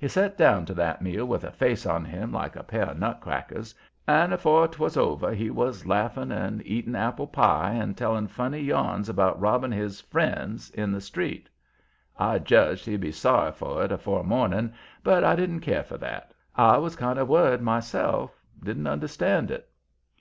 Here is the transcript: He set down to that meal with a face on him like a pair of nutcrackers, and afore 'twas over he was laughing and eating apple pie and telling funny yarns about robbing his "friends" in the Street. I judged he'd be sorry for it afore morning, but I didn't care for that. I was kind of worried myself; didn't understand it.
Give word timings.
He 0.00 0.08
set 0.08 0.36
down 0.36 0.66
to 0.66 0.74
that 0.74 1.00
meal 1.00 1.24
with 1.26 1.44
a 1.44 1.52
face 1.52 1.86
on 1.86 2.04
him 2.04 2.32
like 2.32 2.56
a 2.56 2.64
pair 2.64 2.86
of 2.86 2.98
nutcrackers, 2.98 3.72
and 4.04 4.32
afore 4.32 4.66
'twas 4.66 4.96
over 4.96 5.32
he 5.32 5.48
was 5.48 5.86
laughing 5.86 6.32
and 6.32 6.60
eating 6.66 6.96
apple 6.96 7.28
pie 7.28 7.70
and 7.74 7.96
telling 7.96 8.26
funny 8.26 8.58
yarns 8.58 9.08
about 9.08 9.40
robbing 9.40 9.70
his 9.70 10.00
"friends" 10.00 10.70
in 10.70 10.90
the 10.90 11.00
Street. 11.00 11.48
I 12.18 12.40
judged 12.40 12.84
he'd 12.84 13.00
be 13.00 13.12
sorry 13.12 13.52
for 13.52 13.84
it 13.84 13.92
afore 13.92 14.24
morning, 14.24 14.72
but 15.04 15.22
I 15.22 15.36
didn't 15.36 15.60
care 15.60 15.84
for 15.84 15.98
that. 15.98 16.34
I 16.56 16.76
was 16.78 16.96
kind 16.96 17.16
of 17.20 17.28
worried 17.28 17.60
myself; 17.62 18.42
didn't 18.60 18.88
understand 18.88 19.52
it. 19.52 19.68